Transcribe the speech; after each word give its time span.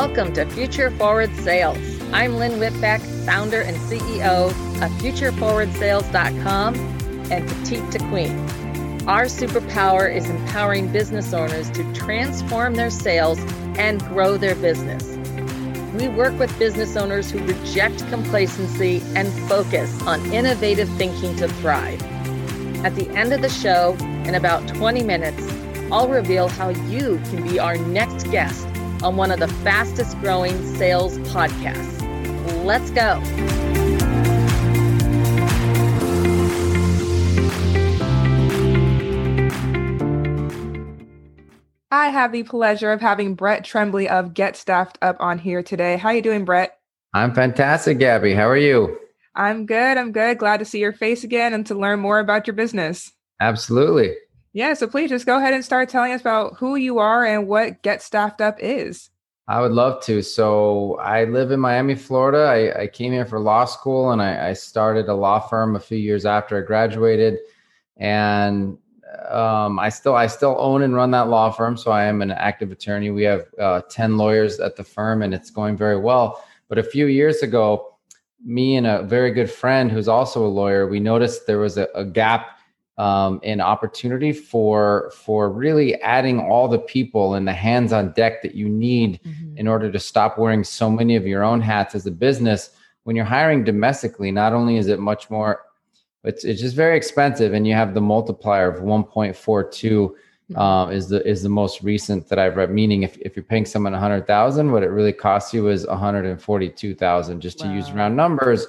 Welcome 0.00 0.32
to 0.34 0.46
Future 0.46 0.92
Forward 0.92 1.34
Sales. 1.38 1.76
I'm 2.12 2.36
Lynn 2.36 2.60
Whitbeck, 2.60 3.00
founder 3.26 3.62
and 3.62 3.76
CEO 3.78 4.50
of 4.50 4.92
FutureForwardSales.com 5.02 6.74
and 7.32 7.48
Petite 7.48 7.90
to 7.90 7.98
Queen. 8.08 8.38
Our 9.08 9.24
superpower 9.24 10.08
is 10.14 10.30
empowering 10.30 10.92
business 10.92 11.34
owners 11.34 11.68
to 11.72 11.92
transform 11.94 12.76
their 12.76 12.90
sales 12.90 13.40
and 13.76 14.00
grow 14.04 14.36
their 14.36 14.54
business. 14.54 15.16
We 16.00 16.06
work 16.06 16.38
with 16.38 16.56
business 16.60 16.96
owners 16.96 17.28
who 17.32 17.44
reject 17.44 18.08
complacency 18.08 19.02
and 19.16 19.26
focus 19.48 20.00
on 20.02 20.24
innovative 20.32 20.88
thinking 20.90 21.34
to 21.38 21.48
thrive. 21.48 22.00
At 22.84 22.94
the 22.94 23.08
end 23.16 23.32
of 23.32 23.42
the 23.42 23.48
show, 23.48 23.96
in 23.98 24.36
about 24.36 24.68
20 24.68 25.02
minutes, 25.02 25.42
I'll 25.90 26.08
reveal 26.08 26.46
how 26.46 26.68
you 26.68 27.20
can 27.30 27.42
be 27.42 27.58
our 27.58 27.76
next 27.76 28.30
guest 28.30 28.68
on 29.02 29.16
one 29.16 29.30
of 29.30 29.40
the 29.40 29.48
fastest 29.48 30.18
growing 30.20 30.76
sales 30.76 31.18
podcasts. 31.18 31.96
Let's 32.64 32.90
go. 32.90 33.22
I 41.90 42.10
have 42.10 42.32
the 42.32 42.42
pleasure 42.42 42.92
of 42.92 43.00
having 43.00 43.34
Brett 43.34 43.64
Tremblay 43.64 44.08
of 44.08 44.34
Get 44.34 44.56
Staffed 44.56 44.98
Up 45.00 45.16
on 45.20 45.38
here 45.38 45.62
today. 45.62 45.96
How 45.96 46.10
are 46.10 46.14
you 46.14 46.22
doing, 46.22 46.44
Brett? 46.44 46.78
I'm 47.14 47.34
fantastic, 47.34 47.98
Gabby. 47.98 48.34
How 48.34 48.46
are 48.48 48.56
you? 48.56 48.98
I'm 49.34 49.66
good. 49.66 49.96
I'm 49.96 50.12
good. 50.12 50.38
Glad 50.38 50.58
to 50.58 50.64
see 50.64 50.80
your 50.80 50.92
face 50.92 51.24
again 51.24 51.54
and 51.54 51.64
to 51.66 51.74
learn 51.74 52.00
more 52.00 52.18
about 52.18 52.46
your 52.46 52.54
business. 52.54 53.12
Absolutely. 53.40 54.14
Yeah, 54.52 54.74
so 54.74 54.86
please 54.86 55.10
just 55.10 55.26
go 55.26 55.36
ahead 55.36 55.54
and 55.54 55.64
start 55.64 55.88
telling 55.88 56.12
us 56.12 56.20
about 56.20 56.56
who 56.56 56.76
you 56.76 56.98
are 56.98 57.24
and 57.24 57.46
what 57.46 57.82
Get 57.82 58.02
Staffed 58.02 58.40
Up 58.40 58.56
is. 58.58 59.10
I 59.46 59.62
would 59.62 59.72
love 59.72 60.02
to. 60.04 60.22
So 60.22 60.96
I 60.96 61.24
live 61.24 61.50
in 61.50 61.60
Miami, 61.60 61.94
Florida. 61.94 62.44
I, 62.44 62.82
I 62.82 62.86
came 62.86 63.12
here 63.12 63.24
for 63.24 63.40
law 63.40 63.64
school 63.64 64.10
and 64.10 64.20
I, 64.20 64.50
I, 64.50 64.52
started 64.52 65.08
a 65.08 65.14
law 65.14 65.38
firm 65.38 65.74
a 65.74 65.80
few 65.80 65.96
years 65.96 66.26
after 66.26 66.58
I 66.58 66.66
graduated. 66.66 67.38
And 67.96 68.76
um, 69.30 69.78
I 69.78 69.88
still 69.88 70.14
I 70.14 70.26
still 70.26 70.54
own 70.58 70.82
and 70.82 70.94
run 70.94 71.10
that 71.12 71.28
law 71.28 71.50
firm. 71.50 71.78
So 71.78 71.90
I 71.90 72.04
am 72.04 72.20
an 72.20 72.30
active 72.30 72.70
attorney. 72.72 73.10
We 73.10 73.22
have 73.22 73.46
uh, 73.58 73.80
10 73.88 74.18
lawyers 74.18 74.60
at 74.60 74.76
the 74.76 74.84
firm 74.84 75.22
and 75.22 75.32
it's 75.32 75.50
going 75.50 75.78
very 75.78 75.98
well. 75.98 76.44
But 76.68 76.76
a 76.76 76.82
few 76.82 77.06
years 77.06 77.42
ago, 77.42 77.96
me 78.44 78.76
and 78.76 78.86
a 78.86 79.02
very 79.02 79.30
good 79.30 79.50
friend 79.50 79.90
who's 79.90 80.08
also 80.08 80.44
a 80.44 80.46
lawyer, 80.46 80.86
we 80.86 81.00
noticed 81.00 81.46
there 81.46 81.58
was 81.58 81.78
a, 81.78 81.88
a 81.94 82.04
gap 82.04 82.57
um, 82.98 83.40
an 83.44 83.60
opportunity 83.60 84.32
for 84.32 85.12
for 85.16 85.50
really 85.50 85.94
adding 86.02 86.40
all 86.40 86.66
the 86.68 86.78
people 86.78 87.34
and 87.34 87.46
the 87.46 87.52
hands 87.52 87.92
on 87.92 88.12
deck 88.12 88.42
that 88.42 88.54
you 88.54 88.68
need 88.68 89.20
mm-hmm. 89.22 89.56
in 89.56 89.68
order 89.68 89.90
to 89.90 89.98
stop 89.98 90.36
wearing 90.36 90.64
so 90.64 90.90
many 90.90 91.14
of 91.14 91.26
your 91.26 91.44
own 91.44 91.60
hats 91.60 91.94
as 91.94 92.06
a 92.06 92.10
business 92.10 92.70
when 93.04 93.14
you're 93.14 93.24
hiring 93.24 93.62
domestically 93.62 94.32
not 94.32 94.52
only 94.52 94.76
is 94.76 94.88
it 94.88 94.98
much 94.98 95.30
more 95.30 95.62
it's 96.24 96.44
it's 96.44 96.60
just 96.60 96.74
very 96.74 96.96
expensive 96.96 97.54
and 97.54 97.66
you 97.66 97.74
have 97.74 97.94
the 97.94 98.00
multiplier 98.00 98.68
of 98.68 98.82
1.42 98.82 99.32
mm-hmm. 99.32 100.58
um, 100.58 100.90
is 100.90 101.08
the 101.08 101.26
is 101.26 101.42
the 101.42 101.48
most 101.48 101.82
recent 101.82 102.28
that 102.28 102.38
I've 102.38 102.56
read. 102.56 102.70
Meaning, 102.70 103.04
if, 103.04 103.16
if 103.18 103.36
you're 103.36 103.44
paying 103.44 103.64
someone 103.64 103.94
a 103.94 104.00
hundred 104.00 104.26
thousand, 104.26 104.72
what 104.72 104.82
it 104.82 104.88
really 104.88 105.12
costs 105.12 105.54
you 105.54 105.68
is 105.68 105.86
one 105.86 105.96
hundred 105.98 106.26
and 106.26 106.40
forty 106.40 106.68
two 106.68 106.94
thousand, 106.94 107.40
just 107.40 107.60
wow. 107.60 107.70
to 107.70 107.74
use 107.74 107.92
round 107.92 108.16
numbers. 108.16 108.66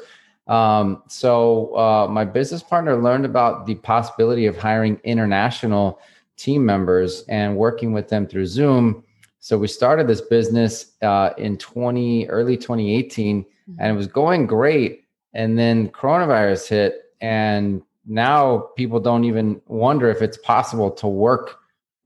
Um, 0.49 1.03
so 1.07 1.77
uh, 1.77 2.07
my 2.09 2.25
business 2.25 2.63
partner 2.63 3.01
learned 3.01 3.23
about 3.23 3.67
the 3.67 3.75
possibility 3.75 4.47
of 4.47 4.57
hiring 4.57 4.99
international 5.03 5.99
team 6.37 6.65
members 6.65 7.23
and 7.29 7.55
working 7.55 7.93
with 7.93 8.09
them 8.09 8.27
through 8.27 8.47
Zoom. 8.47 9.03
So 9.39 9.57
we 9.57 9.67
started 9.67 10.07
this 10.07 10.21
business 10.21 10.93
uh, 11.03 11.31
in 11.37 11.57
20 11.57 12.27
early 12.27 12.57
2018, 12.57 13.43
mm-hmm. 13.43 13.73
and 13.79 13.91
it 13.91 13.95
was 13.95 14.07
going 14.07 14.47
great. 14.47 15.05
And 15.33 15.57
then 15.57 15.89
coronavirus 15.89 16.67
hit, 16.67 16.95
and 17.21 17.83
now 18.07 18.69
people 18.75 18.99
don't 18.99 19.25
even 19.25 19.61
wonder 19.67 20.09
if 20.09 20.23
it's 20.23 20.37
possible 20.39 20.89
to 20.89 21.07
work 21.07 21.59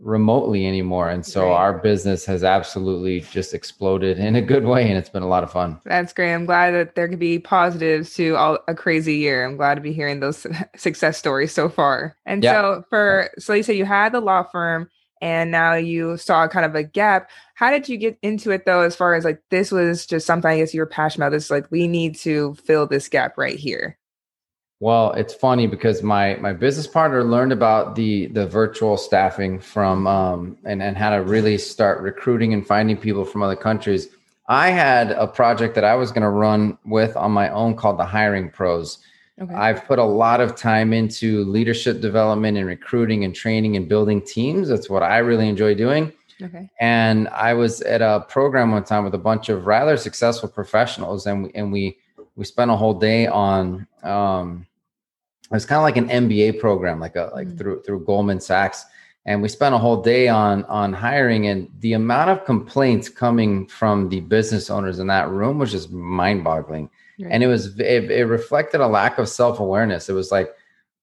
remotely 0.03 0.67
anymore. 0.67 1.09
And 1.09 1.25
so 1.25 1.47
right. 1.47 1.55
our 1.55 1.73
business 1.73 2.25
has 2.25 2.43
absolutely 2.43 3.21
just 3.21 3.53
exploded 3.53 4.19
in 4.19 4.35
a 4.35 4.41
good 4.41 4.65
way. 4.65 4.87
And 4.87 4.97
it's 4.97 5.09
been 5.09 5.23
a 5.23 5.27
lot 5.27 5.43
of 5.43 5.51
fun. 5.51 5.79
That's 5.85 6.13
great. 6.13 6.33
I'm 6.33 6.45
glad 6.45 6.71
that 6.71 6.95
there 6.95 7.07
could 7.07 7.19
be 7.19 7.39
positives 7.39 8.13
to 8.15 8.35
all, 8.35 8.59
a 8.67 8.75
crazy 8.75 9.15
year. 9.15 9.45
I'm 9.45 9.57
glad 9.57 9.75
to 9.75 9.81
be 9.81 9.93
hearing 9.93 10.19
those 10.19 10.45
success 10.75 11.17
stories 11.17 11.53
so 11.53 11.69
far. 11.69 12.15
And 12.25 12.43
yeah. 12.43 12.53
so 12.53 12.83
for, 12.89 13.29
so 13.39 13.53
you 13.53 13.63
say 13.63 13.73
you 13.73 13.85
had 13.85 14.11
the 14.11 14.21
law 14.21 14.43
firm 14.43 14.89
and 15.21 15.51
now 15.51 15.73
you 15.73 16.17
saw 16.17 16.49
kind 16.49 16.65
of 16.65 16.75
a 16.75 16.83
gap. 16.83 17.29
How 17.55 17.71
did 17.71 17.87
you 17.87 17.97
get 17.97 18.17
into 18.21 18.51
it 18.51 18.65
though, 18.65 18.81
as 18.81 18.93
far 18.93 19.13
as 19.15 19.23
like 19.23 19.41
this 19.51 19.71
was 19.71 20.05
just 20.05 20.27
something 20.27 20.51
I 20.51 20.57
guess 20.57 20.73
you 20.73 20.81
were 20.81 20.85
passionate 20.85 21.27
about? 21.27 21.35
This 21.35 21.49
like 21.49 21.71
we 21.71 21.87
need 21.87 22.15
to 22.17 22.55
fill 22.55 22.87
this 22.87 23.07
gap 23.07 23.37
right 23.37 23.57
here. 23.57 23.97
Well, 24.83 25.13
it's 25.13 25.33
funny 25.33 25.65
because 25.65 26.03
my 26.03 26.35
my 26.41 26.51
business 26.51 26.87
partner 26.87 27.23
learned 27.23 27.53
about 27.53 27.95
the 27.95 28.25
the 28.25 28.45
virtual 28.45 28.97
staffing 28.97 29.57
from 29.57 30.05
um, 30.07 30.57
and 30.65 30.83
and 30.83 30.97
how 30.97 31.11
to 31.11 31.23
really 31.23 31.57
start 31.57 32.01
recruiting 32.01 32.53
and 32.53 32.67
finding 32.67 32.97
people 32.97 33.23
from 33.23 33.43
other 33.43 33.55
countries. 33.55 34.09
I 34.49 34.71
had 34.71 35.11
a 35.11 35.25
project 35.25 35.75
that 35.75 35.85
I 35.85 35.95
was 35.95 36.11
going 36.11 36.23
to 36.23 36.29
run 36.29 36.77
with 36.83 37.15
on 37.15 37.31
my 37.31 37.47
own 37.47 37.77
called 37.77 37.97
the 37.97 38.03
Hiring 38.03 38.49
Pros. 38.49 38.97
Okay. 39.41 39.53
I've 39.53 39.85
put 39.85 39.99
a 39.99 40.03
lot 40.03 40.41
of 40.41 40.57
time 40.57 40.91
into 40.91 41.45
leadership 41.45 42.01
development 42.01 42.57
and 42.57 42.67
recruiting 42.67 43.23
and 43.23 43.33
training 43.33 43.77
and 43.77 43.87
building 43.87 44.21
teams. 44.21 44.67
That's 44.67 44.89
what 44.89 45.01
I 45.01 45.19
really 45.19 45.47
enjoy 45.47 45.75
doing. 45.75 46.11
Okay. 46.41 46.69
And 46.81 47.29
I 47.29 47.53
was 47.53 47.79
at 47.83 48.01
a 48.01 48.25
program 48.27 48.71
one 48.71 48.83
time 48.83 49.05
with 49.05 49.15
a 49.15 49.25
bunch 49.29 49.47
of 49.47 49.65
rather 49.65 49.95
successful 49.95 50.49
professionals, 50.49 51.25
and 51.25 51.43
we, 51.43 51.51
and 51.55 51.71
we 51.71 51.97
we 52.35 52.43
spent 52.43 52.69
a 52.69 52.75
whole 52.75 52.95
day 52.95 53.27
on 53.27 53.87
um, 54.03 54.67
it's 55.57 55.65
kind 55.65 55.77
of 55.77 55.83
like 55.83 55.97
an 55.97 56.09
MBA 56.09 56.59
program, 56.59 56.99
like 56.99 57.15
a 57.15 57.31
like 57.33 57.47
mm 57.47 57.57
through 57.57 57.83
through 57.83 58.05
Goldman 58.05 58.39
Sachs. 58.39 58.85
And 59.25 59.41
we 59.41 59.47
spent 59.47 59.73
a 59.73 59.77
whole 59.77 60.01
day 60.01 60.27
on 60.27 60.65
on 60.65 60.91
hiring, 60.91 61.47
and 61.47 61.69
the 61.79 61.93
amount 61.93 62.29
of 62.29 62.45
complaints 62.45 63.07
coming 63.09 63.67
from 63.67 64.09
the 64.09 64.19
business 64.19 64.69
owners 64.69 64.99
in 64.99 65.07
that 65.07 65.29
room 65.29 65.59
was 65.59 65.71
just 65.71 65.91
mind 65.91 66.43
boggling. 66.43 66.89
Right. 67.19 67.31
And 67.31 67.43
it 67.43 67.47
was 67.47 67.79
it, 67.79 68.11
it 68.11 68.25
reflected 68.25 68.81
a 68.81 68.87
lack 68.87 69.17
of 69.17 69.29
self 69.29 69.59
awareness. 69.59 70.09
It 70.09 70.13
was 70.13 70.31
like, 70.31 70.49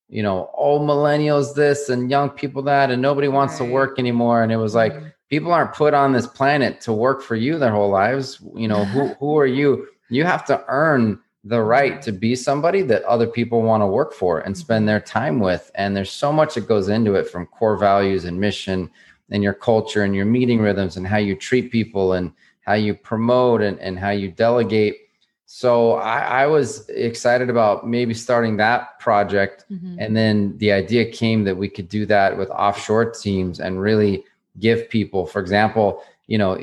you 0.08 0.22
know, 0.22 0.50
oh 0.56 0.80
millennials 0.80 1.54
this 1.54 1.88
and 1.88 2.10
young 2.10 2.30
people 2.30 2.62
that, 2.62 2.90
and 2.90 3.00
nobody 3.00 3.28
wants 3.28 3.58
right. 3.58 3.66
to 3.66 3.72
work 3.72 3.98
anymore. 3.98 4.42
And 4.42 4.52
it 4.52 4.56
was 4.56 4.74
like 4.74 4.92
mm 4.92 5.12
people 5.30 5.52
aren't 5.52 5.72
put 5.72 5.94
on 5.94 6.12
this 6.12 6.26
planet 6.26 6.80
to 6.82 6.92
work 6.92 7.22
for 7.22 7.36
you 7.36 7.58
their 7.58 7.70
whole 7.70 7.88
lives. 7.88 8.42
You 8.54 8.68
know, 8.68 8.84
who 8.84 9.08
who 9.14 9.38
are 9.38 9.46
you? 9.46 9.86
You 10.10 10.24
have 10.24 10.44
to 10.46 10.62
earn 10.68 11.20
the 11.44 11.62
right 11.62 12.02
to 12.02 12.12
be 12.12 12.36
somebody 12.36 12.82
that 12.82 13.02
other 13.04 13.26
people 13.26 13.62
want 13.62 13.82
to 13.82 13.86
work 13.86 14.12
for 14.12 14.40
and 14.40 14.56
spend 14.56 14.82
mm-hmm. 14.82 14.88
their 14.88 15.00
time 15.00 15.40
with. 15.40 15.70
And 15.74 15.96
there's 15.96 16.10
so 16.10 16.32
much 16.32 16.54
that 16.54 16.68
goes 16.68 16.88
into 16.88 17.14
it 17.14 17.28
from 17.28 17.46
core 17.46 17.76
values 17.76 18.24
and 18.24 18.38
mission 18.38 18.90
and 19.30 19.42
your 19.42 19.54
culture 19.54 20.02
and 20.02 20.14
your 20.14 20.26
meeting 20.26 20.60
rhythms 20.60 20.96
and 20.96 21.06
how 21.06 21.16
you 21.16 21.34
treat 21.34 21.72
people 21.72 22.12
and 22.12 22.32
how 22.62 22.74
you 22.74 22.94
promote 22.94 23.62
and, 23.62 23.78
and 23.80 23.98
how 23.98 24.10
you 24.10 24.30
delegate. 24.30 24.96
So 25.46 25.94
I, 25.94 26.42
I 26.42 26.46
was 26.46 26.88
excited 26.90 27.48
about 27.48 27.88
maybe 27.88 28.14
starting 28.14 28.56
that 28.58 29.00
project. 29.00 29.64
Mm-hmm. 29.70 29.96
And 29.98 30.16
then 30.16 30.58
the 30.58 30.72
idea 30.72 31.10
came 31.10 31.44
that 31.44 31.56
we 31.56 31.68
could 31.68 31.88
do 31.88 32.06
that 32.06 32.36
with 32.36 32.50
offshore 32.50 33.10
teams 33.10 33.60
and 33.60 33.80
really 33.80 34.24
give 34.58 34.90
people, 34.90 35.26
for 35.26 35.40
example, 35.40 36.02
you 36.26 36.38
know, 36.38 36.54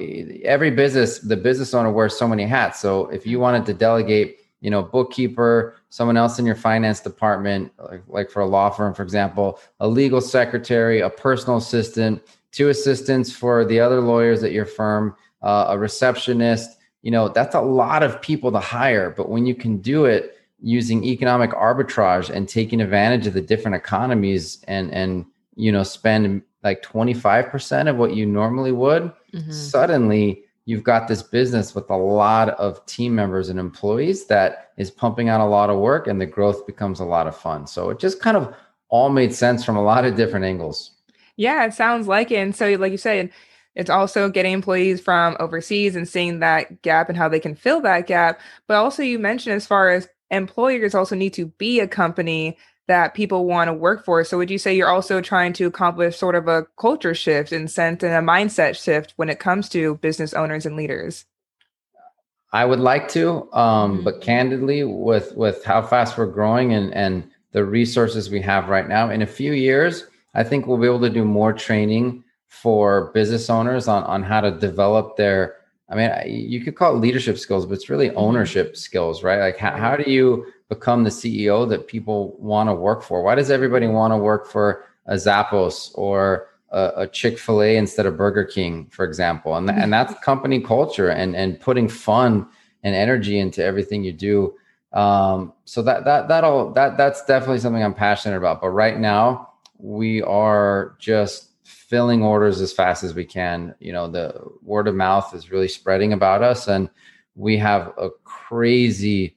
every 0.44 0.72
business, 0.72 1.20
the 1.20 1.36
business 1.36 1.74
owner 1.74 1.92
wears 1.92 2.18
so 2.18 2.28
many 2.28 2.46
hats. 2.46 2.80
So 2.80 3.08
if 3.08 3.26
you 3.26 3.40
wanted 3.40 3.66
to 3.66 3.74
delegate 3.74 4.38
you 4.62 4.70
know, 4.70 4.82
bookkeeper, 4.82 5.76
someone 5.90 6.18
else 6.18 6.40
in 6.40 6.46
your 6.46 6.56
finance 6.56 7.00
department, 7.00 7.72
like, 7.78 8.02
like 8.08 8.30
for 8.30 8.42
a 8.42 8.46
law 8.46 8.70
firm, 8.70 8.94
for 8.94 9.04
example, 9.04 9.60
a 9.80 9.88
legal 9.88 10.22
secretary, 10.22 11.00
a 11.00 11.10
personal 11.10 11.58
assistant, 11.58 12.22
two 12.52 12.70
assistants 12.70 13.32
for 13.32 13.64
the 13.64 13.80
other 13.80 14.02
lawyers 14.02 14.44
at 14.44 14.52
your 14.52 14.66
firm, 14.66 15.16
uh, 15.44 15.68
a 15.70 15.78
receptionist. 15.78 16.78
You 17.04 17.12
know, 17.12 17.30
that's 17.30 17.56
a 17.56 17.62
lot 17.62 18.02
of 18.02 18.22
people 18.22 18.52
to 18.52 18.60
hire. 18.60 19.12
But 19.12 19.30
when 19.30 19.46
you 19.46 19.54
can 19.54 19.78
do 19.78 20.06
it 20.06 20.38
using 20.60 21.04
economic 21.04 21.52
arbitrage 21.52 22.30
and 22.30 22.50
taking 22.50 22.82
advantage 22.82 23.28
of 23.28 23.34
the 23.34 23.42
different 23.42 23.76
economies 23.76 24.64
and 24.68 24.92
and 24.92 25.24
you 25.56 25.72
know 25.72 25.84
spend 25.84 26.42
like 26.64 26.82
25% 26.82 27.88
of 27.88 27.98
what 27.98 28.16
you 28.16 28.26
normally 28.26 28.72
would, 28.72 29.04
mm-hmm. 29.34 29.52
suddenly 29.52 30.44
you've 30.68 30.84
got 30.84 31.08
this 31.08 31.24
business 31.24 31.74
with 31.74 31.90
a 31.90 31.96
lot 31.96 32.50
of 32.50 32.86
team 32.86 33.16
members 33.16 33.48
and 33.48 33.58
employees 33.58 34.26
that 34.26 34.72
is 34.76 34.92
pumping 34.92 35.30
out 35.30 35.40
a 35.40 35.46
lot 35.46 35.70
of 35.70 35.80
work 35.80 36.08
and 36.08 36.20
the 36.20 36.26
growth 36.26 36.68
becomes 36.68 37.00
a 37.00 37.06
lot 37.06 37.26
of 37.26 37.36
fun. 37.36 37.66
So 37.66 37.90
it 37.90 38.00
just 38.00 38.20
kind 38.20 38.36
of 38.36 38.54
all 38.90 39.10
made 39.10 39.34
sense 39.34 39.64
from 39.64 39.78
a 39.78 39.82
lot 39.82 40.04
of 40.04 40.18
different 40.18 40.44
angles. 40.44 40.92
Yeah, 41.38 41.66
it 41.66 41.74
sounds 41.74 42.06
like 42.06 42.32
it. 42.32 42.40
And 42.40 42.54
so, 42.54 42.70
like 42.74 42.92
you 42.92 42.98
said, 42.98 43.32
it's 43.76 43.90
also 43.90 44.30
getting 44.30 44.52
employees 44.52 45.00
from 45.00 45.38
overseas 45.40 45.96
and 45.96 46.08
seeing 46.08 46.40
that 46.40 46.82
gap 46.82 47.08
and 47.08 47.18
how 47.18 47.30
they 47.30 47.40
can 47.40 47.56
fill 47.56 47.80
that 47.82 48.06
gap. 48.06 48.42
But 48.68 48.76
also, 48.76 49.04
you 49.04 49.20
mentioned 49.20 49.56
as 49.56 49.66
far 49.66 49.90
as 49.92 50.10
employers 50.32 50.94
also 50.94 51.16
need 51.16 51.34
to 51.36 51.46
be 51.46 51.80
a 51.80 51.88
company 51.88 52.58
that 52.88 53.14
people 53.14 53.46
want 53.46 53.68
to 53.68 53.74
work 53.74 54.06
for. 54.06 54.24
So 54.24 54.38
would 54.38 54.50
you 54.50 54.58
say 54.58 54.76
you're 54.76 54.90
also 54.90 55.22
trying 55.22 55.54
to 55.54 55.66
accomplish 55.66 56.18
sort 56.18 56.36
of 56.36 56.48
a 56.48 56.66
culture 56.80 57.14
shift 57.14 57.52
and 57.52 57.70
sense 57.70 58.02
and 58.02 58.14
a 58.14 58.20
mindset 58.20 58.82
shift 58.82 59.14
when 59.18 59.30
it 59.30 59.40
comes 59.40 59.70
to 59.70 59.96
business 59.96 60.34
owners 60.34 60.66
and 60.66 60.76
leaders? 60.76 61.26
I 62.54 62.64
would 62.64 62.80
like 62.80 63.10
to, 63.10 63.52
um, 63.54 63.96
mm-hmm. 63.96 64.04
but 64.04 64.22
candidly, 64.22 64.84
with 64.84 65.36
with 65.36 65.64
how 65.66 65.82
fast 65.82 66.18
we're 66.18 66.28
growing 66.28 66.74
and 66.74 66.94
and 66.94 67.30
the 67.52 67.66
resources 67.66 68.30
we 68.30 68.42
have 68.42 68.70
right 68.70 68.88
now, 68.88 69.10
in 69.10 69.22
a 69.22 69.28
few 69.28 69.52
years, 69.52 70.06
I 70.34 70.44
think 70.44 70.66
we'll 70.66 70.78
be 70.78 70.88
able 70.88 71.02
to 71.02 71.10
do 71.10 71.26
more 71.26 71.52
training 71.52 72.24
for 72.48 73.12
business 73.12 73.50
owners 73.50 73.90
on 73.90 74.04
on 74.04 74.24
how 74.24 74.42
to 74.42 74.52
develop 74.52 75.18
their. 75.18 75.56
I 75.90 75.96
mean, 75.96 76.12
you 76.26 76.62
could 76.62 76.76
call 76.76 76.96
it 76.96 77.00
leadership 77.00 77.38
skills, 77.38 77.66
but 77.66 77.76
it's 77.76 77.90
really 77.90 78.10
mm-hmm. 78.10 78.18
ownership 78.18 78.78
skills, 78.78 79.24
right? 79.24 79.40
Like, 79.40 79.58
how, 79.58 79.72
how 79.72 79.96
do 79.98 80.10
you 80.10 80.46
become 80.70 81.04
the 81.04 81.10
CEO 81.10 81.68
that 81.70 81.88
people 81.88 82.36
want 82.40 82.70
to 82.70 82.74
work 82.74 83.04
for? 83.04 83.24
Why 83.24 83.36
does 83.36 83.50
everybody 83.50 83.88
want 83.88 84.12
to 84.12 84.18
work 84.18 84.48
for 84.48 84.86
a 85.06 85.16
Zappos 85.16 85.92
or 85.96 86.50
a, 86.70 86.92
a 86.98 87.08
Chick 87.08 87.40
Fil 87.40 87.64
A 87.64 87.78
instead 87.78 88.06
of 88.06 88.18
Burger 88.18 88.44
King, 88.44 88.88
for 88.92 89.06
example, 89.06 89.56
and 89.56 89.70
and 89.70 89.92
that's 89.92 90.14
company 90.24 90.60
culture 90.60 91.10
and 91.10 91.36
and 91.36 91.60
putting 91.60 91.88
fun 91.88 92.48
and 92.84 92.96
energy 92.96 93.40
into 93.40 93.64
everything 93.64 94.04
you 94.04 94.14
do. 94.14 94.54
Um, 94.94 95.54
so 95.66 95.82
that 95.84 96.06
that 96.06 96.28
that'll 96.28 96.74
that 96.74 96.98
that's 96.98 97.24
definitely 97.26 97.60
something 97.60 97.84
I'm 97.84 97.94
passionate 97.94 98.38
about. 98.38 98.62
But 98.62 98.70
right 98.70 99.00
now, 99.00 99.54
we 99.78 100.22
are 100.24 100.96
just 101.00 101.52
filling 101.64 102.22
orders 102.22 102.60
as 102.60 102.74
fast 102.74 103.04
as 103.04 103.14
we 103.14 103.26
can. 103.26 103.74
You 103.80 103.94
know, 103.94 104.10
the 104.10 104.34
word 104.62 104.88
of 104.88 104.96
mouth 104.96 105.34
is 105.34 105.52
really 105.52 105.68
spreading 105.70 106.12
about 106.12 106.44
us, 106.44 106.68
and 106.68 106.90
we 107.36 107.58
have 107.58 107.94
a 107.98 108.10
crazy 108.26 109.37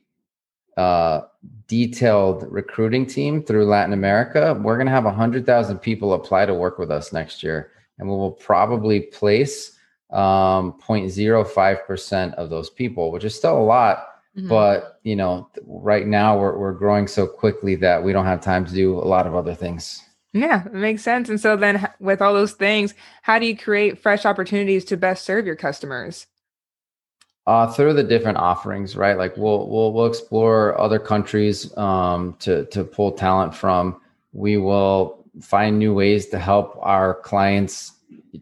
uh, 0.80 1.26
detailed 1.66 2.46
recruiting 2.50 3.04
team 3.04 3.42
through 3.42 3.66
Latin 3.66 3.92
America, 3.92 4.58
we're 4.62 4.76
going 4.76 4.86
to 4.86 4.92
have 4.92 5.04
100,000 5.04 5.78
people 5.78 6.14
apply 6.14 6.46
to 6.46 6.54
work 6.54 6.78
with 6.78 6.90
us 6.90 7.12
next 7.12 7.42
year. 7.42 7.72
And 7.98 8.08
we 8.08 8.14
will 8.14 8.32
probably 8.32 9.00
place 9.00 9.76
um, 10.10 10.74
0.05% 10.88 12.34
of 12.34 12.48
those 12.48 12.70
people, 12.70 13.12
which 13.12 13.24
is 13.24 13.34
still 13.34 13.58
a 13.58 13.62
lot. 13.62 14.06
Mm-hmm. 14.36 14.48
But, 14.48 15.00
you 15.02 15.16
know, 15.16 15.50
right 15.66 16.06
now 16.06 16.38
we're, 16.38 16.56
we're 16.56 16.72
growing 16.72 17.06
so 17.06 17.26
quickly 17.26 17.74
that 17.76 18.02
we 18.02 18.14
don't 18.14 18.24
have 18.24 18.40
time 18.40 18.64
to 18.64 18.72
do 18.72 18.96
a 18.96 19.04
lot 19.04 19.26
of 19.26 19.34
other 19.34 19.54
things. 19.54 20.02
Yeah, 20.32 20.64
it 20.64 20.72
makes 20.72 21.02
sense. 21.02 21.28
And 21.28 21.40
so 21.40 21.56
then 21.56 21.86
with 21.98 22.22
all 22.22 22.32
those 22.32 22.52
things, 22.52 22.94
how 23.22 23.38
do 23.38 23.44
you 23.44 23.56
create 23.56 23.98
fresh 23.98 24.24
opportunities 24.24 24.86
to 24.86 24.96
best 24.96 25.26
serve 25.26 25.44
your 25.44 25.56
customers? 25.56 26.26
Uh, 27.50 27.66
through 27.66 27.92
the 27.92 28.04
different 28.04 28.38
offerings, 28.38 28.94
right? 28.94 29.18
Like 29.18 29.36
we'll 29.36 29.66
we'll 29.66 29.92
we'll 29.92 30.06
explore 30.06 30.80
other 30.80 31.00
countries 31.00 31.76
um, 31.76 32.36
to 32.38 32.64
to 32.66 32.84
pull 32.84 33.10
talent 33.10 33.56
from. 33.56 34.00
We 34.32 34.56
will 34.56 35.26
find 35.40 35.76
new 35.76 35.92
ways 35.92 36.26
to 36.28 36.38
help 36.38 36.78
our 36.80 37.14
clients 37.22 37.94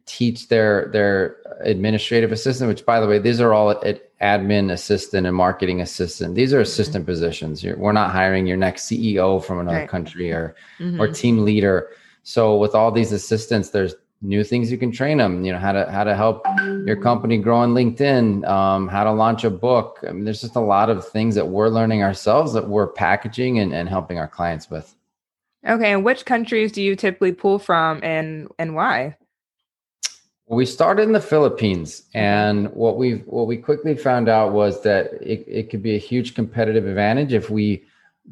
teach 0.04 0.48
their 0.48 0.90
their 0.92 1.38
administrative 1.60 2.32
assistant. 2.32 2.68
Which, 2.68 2.84
by 2.84 3.00
the 3.00 3.06
way, 3.06 3.18
these 3.18 3.40
are 3.40 3.54
all 3.54 3.70
at 3.70 4.14
admin 4.20 4.70
assistant 4.70 5.26
and 5.26 5.34
marketing 5.34 5.80
assistant. 5.80 6.34
These 6.34 6.52
are 6.52 6.60
assistant 6.60 7.04
mm-hmm. 7.04 7.12
positions. 7.12 7.64
You're, 7.64 7.78
we're 7.78 7.92
not 7.92 8.10
hiring 8.10 8.46
your 8.46 8.58
next 8.58 8.90
CEO 8.90 9.42
from 9.42 9.60
another 9.60 9.78
right. 9.78 9.88
country 9.88 10.30
or 10.32 10.54
mm-hmm. 10.78 11.00
or 11.00 11.08
team 11.08 11.46
leader. 11.46 11.88
So 12.24 12.58
with 12.58 12.74
all 12.74 12.92
these 12.92 13.12
assistants, 13.12 13.70
there's 13.70 13.94
new 14.20 14.42
things 14.42 14.70
you 14.70 14.78
can 14.78 14.90
train 14.90 15.18
them 15.18 15.44
you 15.44 15.52
know 15.52 15.58
how 15.58 15.70
to 15.70 15.90
how 15.90 16.02
to 16.02 16.14
help 16.14 16.44
your 16.84 16.96
company 16.96 17.38
grow 17.38 17.58
on 17.58 17.72
linkedin 17.72 18.46
um, 18.48 18.88
how 18.88 19.04
to 19.04 19.12
launch 19.12 19.44
a 19.44 19.50
book. 19.50 19.98
I 20.08 20.12
mean, 20.12 20.24
there's 20.24 20.40
just 20.40 20.56
a 20.56 20.60
lot 20.60 20.90
of 20.90 21.06
things 21.06 21.34
that 21.36 21.46
we're 21.46 21.68
learning 21.68 22.02
ourselves 22.02 22.52
that 22.54 22.68
we're 22.68 22.88
packaging 22.88 23.58
and, 23.58 23.72
and 23.72 23.88
helping 23.88 24.18
our 24.18 24.28
clients 24.28 24.70
with. 24.70 24.94
Okay 25.68 25.92
and 25.92 26.04
which 26.04 26.24
countries 26.24 26.72
do 26.72 26.82
you 26.82 26.96
typically 26.96 27.32
pull 27.32 27.58
from 27.58 28.00
and 28.02 28.48
and 28.58 28.74
why? 28.74 29.16
We 30.48 30.64
started 30.64 31.02
in 31.02 31.12
the 31.12 31.20
philippines 31.20 32.04
and 32.14 32.72
what 32.72 32.96
we 32.96 33.16
what 33.26 33.46
we 33.46 33.56
quickly 33.56 33.94
found 33.94 34.28
out 34.28 34.52
was 34.52 34.82
that 34.82 35.12
it, 35.20 35.44
it 35.46 35.70
could 35.70 35.82
be 35.82 35.94
a 35.94 35.98
huge 35.98 36.34
competitive 36.34 36.86
advantage 36.86 37.32
if 37.32 37.50
we 37.50 37.84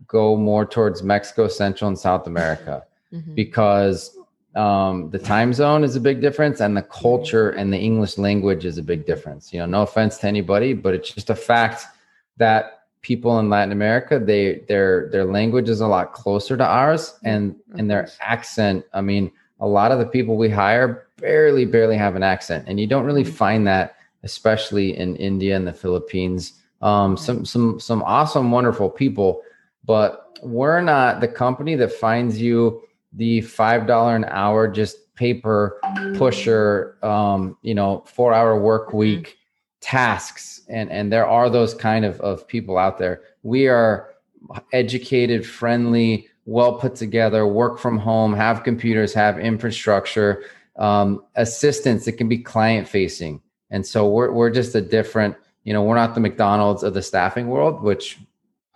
go 0.07 0.37
more 0.37 0.67
towards 0.67 1.03
mexico 1.03 1.49
central 1.49 1.89
and 1.89 1.99
south 1.99 2.27
america 2.27 2.85
mm-hmm. 3.13 3.35
because 3.35 4.17
um, 4.57 5.11
the 5.11 5.19
time 5.19 5.53
zone 5.53 5.85
is 5.85 5.97
a 5.97 6.01
big 6.01 6.21
difference 6.21 6.61
and 6.61 6.77
the 6.77 6.83
culture 6.83 7.51
and 7.51 7.73
the 7.73 7.79
english 7.79 8.17
language 8.19 8.65
is 8.65 8.79
a 8.79 8.83
big 8.83 9.05
difference. 9.07 9.53
You 9.53 9.61
know 9.61 9.67
no 9.67 9.83
offense 9.83 10.19
to 10.19 10.27
anybody 10.27 10.73
but 10.73 10.95
it's 10.95 11.13
just 11.13 11.31
a 11.31 11.35
fact 11.35 11.85
that 12.39 12.77
people 13.03 13.39
in 13.39 13.49
latin 13.49 13.71
america 13.71 14.19
they 14.19 14.65
their 14.67 15.09
their 15.11 15.25
language 15.25 15.69
is 15.69 15.81
a 15.81 15.87
lot 15.87 16.13
closer 16.13 16.57
to 16.57 16.67
ours 16.67 17.19
and 17.23 17.55
and 17.77 17.89
their 17.89 18.09
accent 18.21 18.85
i 18.95 19.01
mean 19.01 19.31
a 19.61 19.67
lot 19.67 19.93
of 19.93 20.01
the 20.01 20.07
people 20.07 20.37
we 20.37 20.49
hire 20.49 21.07
barely 21.19 21.65
barely 21.65 21.97
have 21.97 22.17
an 22.17 22.25
accent 22.25 22.65
and 22.67 22.81
you 22.81 22.87
don't 22.87 23.05
really 23.05 23.23
mm-hmm. 23.23 23.33
find 23.33 23.67
that 23.67 23.95
especially 24.25 24.97
in 24.97 25.15
india 25.17 25.55
and 25.55 25.67
the 25.67 25.73
philippines. 25.73 26.55
Um, 26.83 27.17
some 27.17 27.45
some 27.47 27.81
some 27.81 28.03
awesome 28.03 28.51
wonderful 28.51 28.91
people 28.91 29.43
but 29.85 30.39
we're 30.43 30.83
not 30.83 31.21
the 31.21 31.29
company 31.29 31.75
that 31.77 31.93
finds 31.93 32.41
you 32.41 32.83
the 33.17 33.41
five 33.41 33.87
dollar 33.87 34.15
an 34.15 34.25
hour 34.27 34.69
just 34.69 35.15
paper 35.15 35.81
pusher 36.17 36.97
um, 37.03 37.57
you 37.63 37.75
know 37.75 38.05
four 38.07 38.33
hour 38.33 38.59
work 38.61 38.89
mm-hmm. 38.89 38.99
week 38.99 39.39
tasks. 39.81 40.63
And 40.69 40.91
and 40.91 41.13
there 41.13 41.27
are 41.27 41.49
those 41.49 41.75
kind 41.75 42.05
of 42.05 42.21
of 42.21 42.47
people 42.47 42.79
out 42.79 42.99
there. 42.99 43.23
We 43.43 43.69
are 43.69 44.11
educated 44.73 45.47
friendly 45.47 46.29
well 46.45 46.75
put 46.75 46.95
together 46.95 47.47
work 47.47 47.79
from 47.79 47.99
home 47.99 48.33
have 48.33 48.63
computers 48.63 49.13
have 49.13 49.39
infrastructure 49.39 50.45
um, 50.79 51.25
assistants 51.35 52.05
that 52.05 52.13
can 52.13 52.29
be 52.29 52.39
client 52.39 52.87
facing. 52.87 53.41
And 53.71 53.85
so 53.85 54.09
we're, 54.09 54.31
we're 54.31 54.51
just 54.51 54.75
a 54.75 54.81
different 54.81 55.37
you 55.67 55.73
know 55.73 55.83
we're 55.83 55.97
not 55.97 56.15
the 56.15 56.21
mcdonald's 56.21 56.85
of 56.85 56.95
the 56.95 57.03
staffing 57.03 57.49
world 57.49 57.83
which 57.83 58.19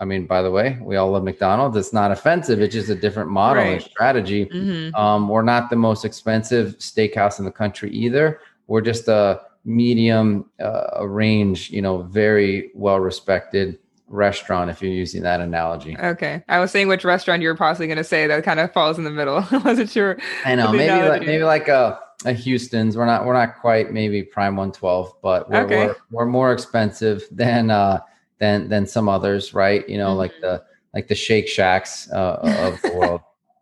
I 0.01 0.07
mean, 0.07 0.27
by 0.27 0.41
the 0.41 0.51
way, 0.51 0.79
we 0.81 0.97
all 0.97 1.11
love 1.11 1.25
McDonald's. 1.25 1.77
It's 1.77 1.93
not 1.93 2.11
offensive. 2.11 2.63
It's 2.63 2.75
just 2.75 2.89
a 2.89 2.95
different 2.95 3.29
model 3.29 3.63
right. 3.63 3.73
and 3.75 3.83
strategy. 3.83 4.47
Mm-hmm. 4.47 4.95
Um, 4.95 5.29
we're 5.29 5.43
not 5.43 5.69
the 5.69 5.77
most 5.77 6.07
expensive 6.07 6.79
steakhouse 6.79 7.39
in 7.39 7.45
the 7.45 7.53
country 7.53 7.91
either. 7.91 8.41
We're 8.67 8.81
just 8.81 9.09
a 9.09 9.43
medium 9.67 10.49
uh, 10.59 11.07
range, 11.07 11.71
you 11.71 11.83
know, 11.83 12.03
very 12.03 12.71
well 12.75 12.99
respected 12.99 13.79
restaurant 14.09 14.71
if 14.71 14.81
you're 14.81 14.91
using 14.91 15.23
that 15.23 15.43
analogy. 15.43 15.99
Okay. 15.99 16.43
I 16.49 16.61
was 16.61 16.71
saying 16.71 16.89
which 16.89 17.05
restaurant 17.05 17.43
you 17.43 17.49
were 17.49 17.55
possibly 17.55 17.87
going 17.87 17.99
to 17.99 18.05
say 18.05 18.27
that 18.27 18.43
kind 18.43 18.59
of 18.59 18.73
falls 18.73 18.97
in 18.97 19.05
the 19.05 19.11
middle. 19.11 19.45
I 19.51 19.59
wasn't 19.65 19.91
sure. 19.91 20.19
I 20.47 20.55
know. 20.55 20.73
Maybe 20.73 21.09
like, 21.09 21.27
maybe 21.27 21.45
like 21.45 21.69
a, 21.69 22.01
a 22.25 22.33
Houston's. 22.33 22.97
We're 22.97 23.07
not 23.07 23.27
we're 23.27 23.35
not 23.35 23.61
quite 23.61 23.93
maybe 23.93 24.23
prime 24.23 24.57
112, 24.57 25.21
but 25.23 25.51
we're, 25.51 25.61
okay. 25.65 25.87
we're, 25.87 25.97
we're 26.11 26.27
more 26.27 26.53
expensive 26.55 27.25
than 27.31 27.71
uh 27.71 28.01
than 28.41 28.69
than 28.69 28.87
some 28.87 29.09
others, 29.09 29.55
right? 29.55 29.89
You 29.89 29.99
know, 29.99 30.09
mm-hmm. 30.09 30.19
like 30.19 30.33
the 30.41 30.65
like 30.93 31.09
the 31.09 31.15
Shake 31.15 31.47
Shacks 31.47 32.11
uh, 32.11 32.39
of 32.43 32.83
the 32.83 32.93
world. 32.97 33.21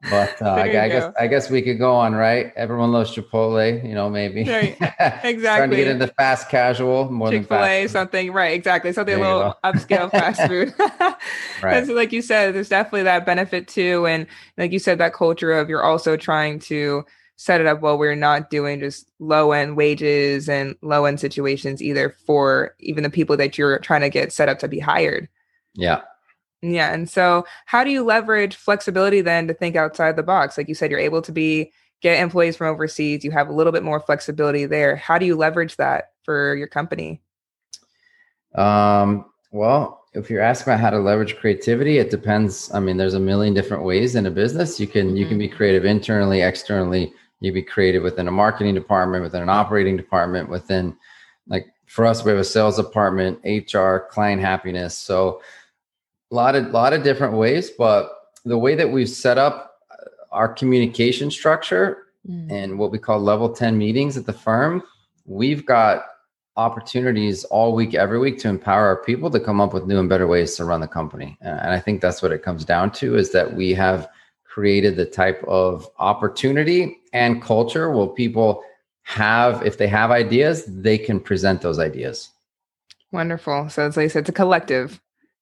But 0.08 0.40
uh, 0.40 0.44
I, 0.49 0.62
I 0.62 0.88
guess 0.88 1.12
I 1.18 1.26
guess 1.26 1.50
we 1.50 1.61
could 1.61 1.78
go 1.78 1.94
on, 1.94 2.14
right? 2.14 2.52
Everyone 2.56 2.92
loves 2.92 3.14
Chipotle, 3.14 3.87
you 3.87 3.94
know, 3.94 4.08
maybe. 4.08 4.44
Right. 4.44 4.76
Exactly. 5.00 5.40
Starting 5.40 5.70
to 5.70 5.76
get 5.76 5.88
into 5.88 6.06
fast 6.14 6.49
casual 6.49 7.11
more 7.11 7.30
Chick 7.30 7.49
Fil 7.49 7.64
A, 7.64 7.87
something, 7.87 8.32
right? 8.32 8.52
Exactly. 8.52 8.92
Something 8.92 9.18
there 9.18 9.25
a 9.25 9.37
little 9.37 9.58
upscale 9.64 10.11
fast 10.11 10.42
food. 10.49 10.75
right. 11.62 11.87
So, 11.87 11.92
like 11.92 12.12
you 12.12 12.23
said, 12.23 12.54
there's 12.54 12.68
definitely 12.68 13.04
that 13.04 13.26
benefit 13.26 13.68
too, 13.68 14.06
and 14.06 14.26
like 14.56 14.73
you 14.73 14.78
said, 14.78 14.99
that 14.99 15.12
culture 15.12 15.52
of 15.52 15.68
you're 15.68 15.85
also 15.85 16.16
trying 16.16 16.58
to 16.61 17.04
set 17.38 17.61
it 17.61 17.68
up 17.68 17.80
well 17.80 17.97
we're 17.97 18.16
not 18.16 18.50
doing 18.50 18.80
just 18.80 19.12
low 19.21 19.52
end 19.52 19.76
wages 19.76 20.49
and 20.49 20.75
low 20.83 21.04
end 21.04 21.21
situations 21.21 21.80
either 21.80 22.11
for 22.26 22.75
even 22.80 23.04
the 23.04 23.11
people 23.11 23.37
that 23.37 23.57
you're 23.57 23.78
trying 23.78 24.00
to 24.00 24.11
get 24.11 24.33
set 24.33 24.49
up 24.49 24.59
to 24.59 24.66
be 24.66 24.80
hired. 24.80 25.28
Yeah. 25.75 26.02
Yeah 26.61 26.92
and 26.92 27.09
so 27.09 27.47
how 27.66 27.85
do 27.85 27.90
you 27.90 28.02
leverage 28.02 28.57
flexibility 28.57 29.21
then 29.21 29.47
to 29.47 29.54
think 29.54 29.76
outside 29.76 30.16
the 30.16 30.23
box? 30.25 30.59
Like 30.59 30.66
you 30.66 30.75
said 30.75 30.90
you're 30.90 30.99
able 30.99 31.23
to 31.23 31.30
be 31.30 31.73
get 32.02 32.21
employees 32.21 32.57
from 32.57 32.66
overseas 32.66 33.25
you 33.25 33.30
have 33.30 33.49
a 33.49 33.52
little 33.52 33.73
bit 33.73 33.85
more 33.85 34.00
flexibility 34.00 34.66
there. 34.66 34.97
How 34.97 35.16
do 35.16 35.25
you 35.25 35.37
leverage 35.37 35.76
that 35.76 36.11
for 36.25 36.57
your 36.57 36.66
company? 36.66 37.23
Um 38.57 39.26
well 39.52 40.07
if 40.12 40.28
you're 40.28 40.42
asking 40.42 40.73
about 40.73 40.80
how 40.80 40.90
to 40.90 40.99
leverage 40.99 41.37
creativity 41.37 41.99
it 41.99 42.11
depends. 42.11 42.68
I 42.75 42.80
mean 42.80 42.97
there's 42.97 43.14
a 43.14 43.21
million 43.21 43.54
different 43.54 43.85
ways 43.85 44.16
in 44.16 44.26
a 44.26 44.30
business. 44.33 44.80
You 44.80 44.88
can 44.88 45.07
mm-hmm. 45.07 45.16
you 45.16 45.25
can 45.26 45.35
mm-hmm. 45.35 45.50
be 45.50 45.57
creative 45.57 45.85
internally 45.85 46.40
externally 46.40 47.12
you 47.40 47.52
be 47.52 47.62
creative 47.62 48.02
within 48.02 48.28
a 48.28 48.33
marketing 48.33 48.75
department, 48.75 49.23
within 49.23 49.42
an 49.42 49.49
operating 49.49 49.97
department, 49.97 50.49
within 50.49 50.97
like 51.47 51.66
for 51.87 52.07
us, 52.07 52.25
we 52.25 52.30
have 52.30 52.40
a 52.40 52.45
sales 52.45 52.76
department, 52.76 53.40
HR, 53.45 53.99
client 54.11 54.42
happiness. 54.42 54.97
So 54.97 55.40
a 56.30 56.35
lot 56.35 56.54
of 56.54 56.71
lot 56.71 56.92
of 56.92 57.02
different 57.02 57.35
ways, 57.35 57.71
but 57.71 58.12
the 58.45 58.59
way 58.59 58.75
that 58.75 58.90
we've 58.90 59.09
set 59.09 59.38
up 59.38 59.76
our 60.30 60.49
communication 60.49 61.30
structure 61.30 62.09
mm. 62.28 62.50
and 62.50 62.78
what 62.78 62.90
we 62.90 62.99
call 62.99 63.18
level 63.18 63.52
10 63.52 63.78
meetings 63.78 64.16
at 64.16 64.26
the 64.26 64.33
firm, 64.33 64.83
we've 65.25 65.64
got 65.64 66.04
opportunities 66.57 67.45
all 67.45 67.75
week, 67.75 67.95
every 67.95 68.18
week 68.18 68.38
to 68.40 68.49
empower 68.49 68.87
our 68.87 69.02
people 69.04 69.30
to 69.30 69.40
come 69.40 69.61
up 69.61 69.73
with 69.73 69.87
new 69.87 69.99
and 69.99 70.09
better 70.09 70.26
ways 70.26 70.57
to 70.57 70.64
run 70.64 70.80
the 70.80 70.88
company. 70.88 71.38
And 71.40 71.73
I 71.73 71.78
think 71.78 72.00
that's 72.00 72.21
what 72.21 72.33
it 72.33 72.42
comes 72.42 72.64
down 72.64 72.90
to 72.92 73.16
is 73.16 73.30
that 73.30 73.54
we 73.54 73.73
have 73.75 74.09
created 74.49 74.97
the 74.97 75.05
type 75.05 75.45
of 75.47 75.88
opportunity 75.99 76.99
and 77.12 77.43
culture 77.43 77.90
where 77.90 78.07
people 78.09 78.62
have, 79.02 79.64
if 79.64 79.78
they 79.78 79.87
have 79.87 80.11
ideas, 80.11 80.64
they 80.67 80.99
can 80.99 81.21
present 81.21 81.61
those 81.62 81.78
ideas. 81.78 82.31
Wonderful. 83.12 83.69
So 83.71 83.87
it's 83.87 83.97
like 83.97 84.14
it's 84.14 84.28
a 84.28 84.33
collective, 84.33 85.00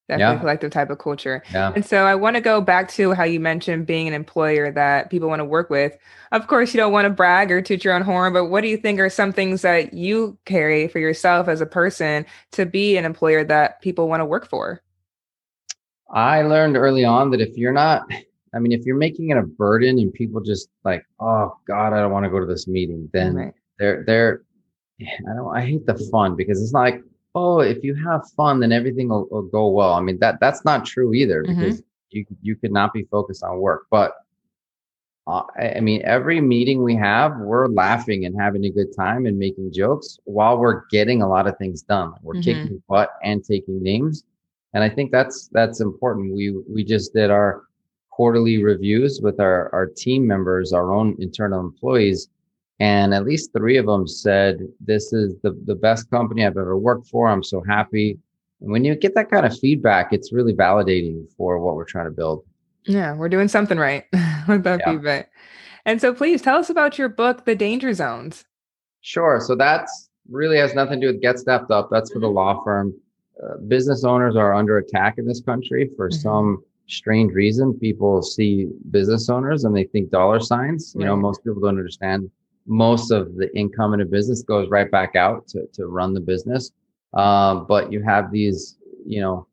definitely 0.08 0.34
Yeah. 0.34 0.40
collective 0.40 0.70
type 0.70 0.90
of 0.90 0.98
culture. 0.98 1.42
Yeah. 1.52 1.72
And 1.74 1.84
so 1.84 2.04
I 2.04 2.14
want 2.14 2.36
to 2.36 2.40
go 2.40 2.60
back 2.60 2.88
to 2.90 3.12
how 3.12 3.24
you 3.24 3.40
mentioned 3.40 3.86
being 3.86 4.06
an 4.06 4.14
employer 4.14 4.70
that 4.72 5.10
people 5.10 5.28
want 5.28 5.40
to 5.40 5.44
work 5.44 5.70
with. 5.70 5.96
Of 6.30 6.46
course, 6.46 6.74
you 6.74 6.78
don't 6.78 6.92
want 6.92 7.06
to 7.06 7.10
brag 7.10 7.50
or 7.50 7.62
toot 7.62 7.84
your 7.84 7.94
own 7.94 8.02
horn, 8.02 8.32
but 8.32 8.46
what 8.46 8.60
do 8.60 8.68
you 8.68 8.76
think 8.76 9.00
are 9.00 9.10
some 9.10 9.32
things 9.32 9.62
that 9.62 9.94
you 9.94 10.38
carry 10.44 10.86
for 10.88 10.98
yourself 10.98 11.48
as 11.48 11.60
a 11.60 11.66
person 11.66 12.26
to 12.52 12.66
be 12.66 12.96
an 12.96 13.04
employer 13.04 13.42
that 13.44 13.80
people 13.80 14.08
want 14.08 14.20
to 14.20 14.26
work 14.26 14.48
for? 14.48 14.82
I 16.08 16.42
learned 16.42 16.76
early 16.76 17.04
on 17.04 17.30
that 17.30 17.40
if 17.40 17.56
you're 17.56 17.72
not, 17.72 18.08
I 18.56 18.60
mean, 18.60 18.72
if 18.72 18.86
you're 18.86 18.96
making 18.96 19.30
it 19.30 19.38
a 19.38 19.42
burden 19.42 19.98
and 19.98 20.12
people 20.12 20.40
just 20.40 20.70
like, 20.84 21.04
oh 21.20 21.56
God, 21.68 21.92
I 21.94 22.00
don't 22.00 22.12
want 22.12 22.24
to 22.24 22.30
go 22.30 22.40
to 22.40 22.46
this 22.46 22.68
meeting, 22.68 23.10
then 23.12 23.34
Right. 23.34 23.54
they're 23.78 24.04
they're 24.06 24.42
I 25.00 25.34
don't 25.36 25.56
I 25.56 25.62
hate 25.62 25.86
the 25.86 25.94
fun 26.10 26.36
because 26.36 26.62
it's 26.62 26.72
not 26.72 26.80
like, 26.80 27.02
oh, 27.34 27.60
if 27.60 27.84
you 27.84 27.94
have 27.94 28.22
fun, 28.36 28.60
then 28.60 28.72
everything 28.72 29.08
will, 29.08 29.28
will 29.30 29.42
go 29.42 29.68
well. 29.68 29.94
I 29.94 30.00
mean, 30.00 30.18
that 30.20 30.38
that's 30.40 30.64
not 30.64 30.86
true 30.86 31.14
either 31.14 31.44
Mhm. 31.46 31.58
because 31.58 31.82
you 32.10 32.24
you 32.42 32.56
could 32.56 32.72
not 32.72 32.92
be 32.92 33.04
focused 33.04 33.44
on 33.44 33.58
work. 33.60 33.86
But 33.90 34.14
uh, 35.26 35.42
I 35.58 35.80
mean, 35.80 36.02
every 36.04 36.40
meeting 36.40 36.82
we 36.82 36.94
have, 36.96 37.36
we're 37.38 37.68
laughing 37.68 38.24
and 38.26 38.34
having 38.38 38.64
a 38.64 38.70
good 38.70 38.94
time 38.96 39.26
and 39.26 39.38
making 39.38 39.72
jokes 39.72 40.18
while 40.24 40.58
we're 40.58 40.82
getting 40.90 41.22
a 41.22 41.28
lot 41.28 41.46
of 41.46 41.56
things 41.58 41.82
done. 41.82 42.12
We're 42.22 42.36
Mhm. 42.36 42.42
kicking 42.42 42.82
butt 42.88 43.10
and 43.24 43.44
taking 43.44 43.82
names, 43.82 44.24
and 44.74 44.84
I 44.84 44.88
think 44.88 45.10
that's 45.10 45.48
that's 45.52 45.80
important. 45.80 46.34
We 46.34 46.56
we 46.68 46.84
just 46.84 47.12
did 47.12 47.30
our 47.30 47.62
quarterly 48.20 48.62
reviews 48.64 49.20
with 49.22 49.38
our 49.40 49.68
our 49.74 49.86
team 49.86 50.26
members, 50.26 50.72
our 50.72 50.94
own 50.94 51.14
internal 51.18 51.60
employees, 51.60 52.28
and 52.80 53.12
at 53.12 53.24
least 53.26 53.52
three 53.52 53.76
of 53.76 53.84
them 53.86 54.06
said, 54.08 54.66
"This 54.80 55.12
is 55.12 55.34
the 55.42 55.50
the 55.66 55.74
best 55.74 56.10
company 56.10 56.46
I've 56.46 56.56
ever 56.56 56.78
worked 56.78 57.08
for. 57.08 57.28
I'm 57.28 57.42
so 57.44 57.62
happy." 57.68 58.18
And 58.62 58.70
when 58.72 58.84
you 58.86 58.94
get 58.96 59.14
that 59.16 59.30
kind 59.30 59.44
of 59.44 59.56
feedback, 59.58 60.14
it's 60.14 60.32
really 60.32 60.54
validating 60.54 61.26
for 61.36 61.58
what 61.58 61.76
we're 61.76 61.84
trying 61.84 62.06
to 62.06 62.10
build. 62.10 62.42
Yeah, 62.86 63.14
we're 63.14 63.28
doing 63.28 63.48
something 63.48 63.76
right 63.76 64.04
with 64.48 64.64
that 64.64 64.80
Yeah. 64.80 64.92
feedback. 64.92 65.30
And 65.84 66.00
so 66.00 66.14
please 66.14 66.40
tell 66.40 66.56
us 66.56 66.70
about 66.70 66.96
your 66.98 67.10
book, 67.10 67.44
The 67.44 67.54
Danger 67.54 67.92
Zones. 67.92 68.46
Sure. 69.02 69.40
So 69.40 69.54
that's 69.56 70.08
really 70.30 70.56
has 70.56 70.74
nothing 70.74 71.00
to 71.02 71.06
do 71.08 71.12
with 71.12 71.20
Get 71.22 71.38
Staffed 71.38 71.70
Up. 71.70 71.88
That's 71.92 72.10
for 72.10 72.18
the 72.18 72.28
law 72.30 72.64
firm. 72.64 72.94
Uh, 73.44 73.58
business 73.68 74.02
owners 74.04 74.36
are 74.36 74.54
under 74.54 74.78
attack 74.78 75.18
in 75.18 75.26
this 75.26 75.42
country 75.42 75.90
for 75.96 76.08
Mhm. 76.08 76.14
some 76.22 76.64
strange 76.86 77.32
reason. 77.32 77.74
People 77.74 78.22
see 78.22 78.68
business 78.90 79.28
owners 79.28 79.64
and 79.64 79.74
they 79.74 79.84
think 79.84 80.10
dollar 80.10 80.40
signs. 80.40 80.94
You 80.98 81.04
know, 81.04 81.16
most 81.16 81.44
people 81.44 81.60
don't 81.60 81.78
understand. 81.78 82.30
Most 82.66 83.10
of 83.10 83.34
the 83.36 83.54
income 83.56 83.94
in 83.94 84.00
a 84.00 84.04
business 84.04 84.42
goes 84.42 84.68
right 84.68 84.90
back 84.90 85.16
out 85.16 85.46
to, 85.48 85.66
to 85.74 85.86
run 85.86 86.14
the 86.14 86.20
business. 86.20 86.72
Um, 87.14 87.66
but 87.66 87.92
you 87.92 88.02
have 88.02 88.30
these, 88.30 88.78
you 89.04 89.20
know, 89.20 89.46